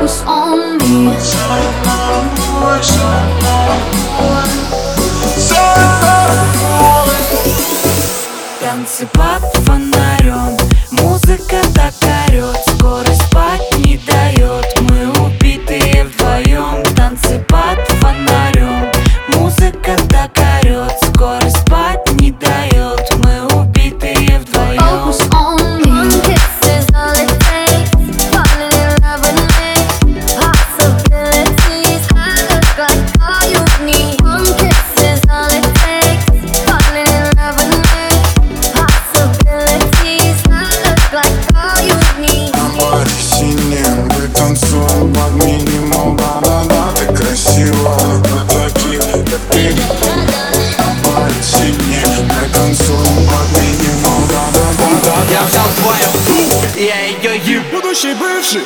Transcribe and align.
focus 0.00 0.22
on 0.26 0.78
me. 0.78 1.69
танцуем 52.70 53.26
под 53.26 53.62
него 53.82 54.10
Я 55.30 55.42
взял 55.44 55.66
твою, 55.76 56.06
я 56.76 57.00
ее 57.06 57.36
еб. 57.56 57.70
Будущий 57.72 58.14
бывший. 58.14 58.62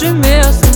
больше 0.00 0.14
места. 0.14 0.66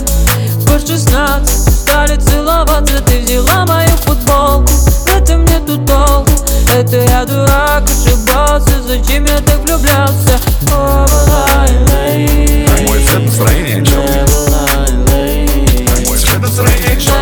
Больше 0.67 0.87
16 0.87 1.49
Стали 1.49 2.17
целоваться, 2.17 3.01
ты 3.01 3.21
взяла 3.21 3.65
мою 3.65 3.89
футболку. 4.05 4.67
В 4.67 5.09
этом 5.09 5.45
нету 5.45 5.79
толку 5.87 6.31
Это 6.75 6.97
я 6.97 7.25
дурак, 7.25 7.85
ошибался 7.85 8.83
Зачем 8.87 9.25
я 9.25 9.39
так 9.39 9.59
влюблялся? 9.61 10.39
Мой 12.87 12.99
цвет 13.07 13.25
настроения, 13.25 13.85
чел. 13.85 14.03
Мой 16.07 16.19
цвет 16.19 16.41
настроения, 16.41 17.01
чел. 17.01 17.15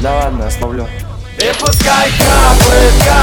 Да 0.00 0.14
ладно, 0.14 0.46
оставлю. 0.46 0.88
И 1.36 1.52
пускай 1.58 2.10
капает, 2.18 2.92
капает 3.04 3.19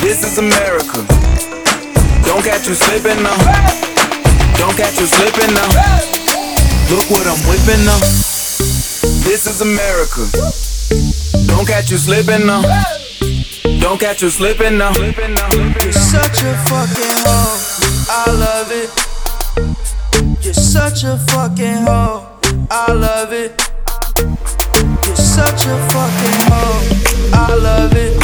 This 0.00 0.24
is 0.24 0.38
America. 0.38 1.04
Don't 2.26 2.42
catch 2.44 2.66
you 2.68 2.74
slipping 2.74 3.22
now 3.22 3.36
Don't 4.58 4.76
catch 4.76 4.98
you 4.98 5.06
slipping 5.06 5.54
now 5.54 5.68
Look 6.90 7.08
what 7.08 7.26
I'm 7.26 7.38
whipping 7.48 7.84
now 7.86 7.98
This 9.24 9.46
is 9.46 9.60
America. 9.62 10.26
Don't 11.46 11.66
catch 11.66 11.90
you 11.90 11.96
slipping 11.96 12.46
now 12.46 12.62
Don't 13.80 13.98
catch 13.98 14.22
you 14.22 14.28
slipping 14.28 14.76
now 14.76 14.92
You're 14.92 15.92
such 15.92 16.42
a 16.42 16.54
fucking 16.68 17.16
hoe. 17.24 17.76
I 18.10 18.30
love 18.30 18.70
it. 18.70 20.44
You're 20.44 20.54
such 20.54 21.04
a 21.04 21.16
fucking 21.30 21.86
hoe. 21.86 22.26
I 22.70 22.92
love 22.92 23.32
it 23.32 23.62
such 25.36 25.66
a 25.66 25.76
fucking 25.90 26.40
hoe. 26.48 26.80
I 27.34 27.54
love 27.54 27.94
it. 27.94 28.15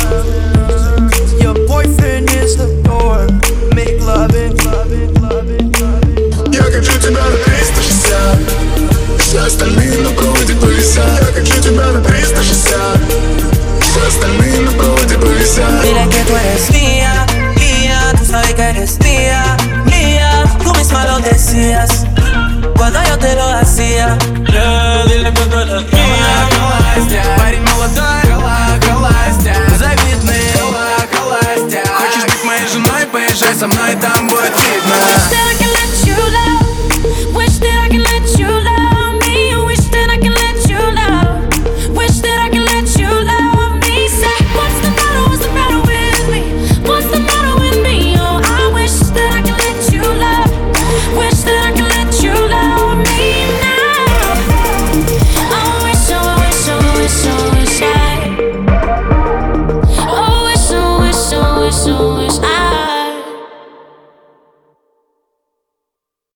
i 33.63 33.67
might 33.69 34.01
die 34.01 34.12